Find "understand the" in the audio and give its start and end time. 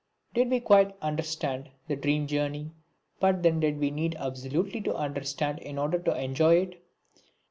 0.99-1.95